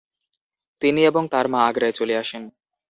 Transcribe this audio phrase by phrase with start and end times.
[0.81, 2.43] তিনি এবং তার মা আগ্রায় চলে আসেন।